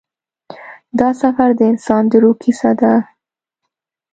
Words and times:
دا 0.99 1.09
سفر 1.21 1.49
د 1.57 1.61
انسان 1.71 2.03
د 2.11 2.13
روح 2.23 2.35
کیسه 2.43 2.71
ده. 2.81 2.93